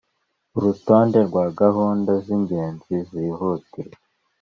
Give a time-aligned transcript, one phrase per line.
[0.57, 3.97] urutonde rwa gahunda z'ingenzi zihutirwa,